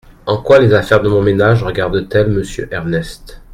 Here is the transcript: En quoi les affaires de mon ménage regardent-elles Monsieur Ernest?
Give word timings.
En 0.25 0.41
quoi 0.41 0.57
les 0.57 0.73
affaires 0.73 1.03
de 1.03 1.09
mon 1.09 1.21
ménage 1.21 1.61
regardent-elles 1.61 2.31
Monsieur 2.31 2.67
Ernest? 2.71 3.39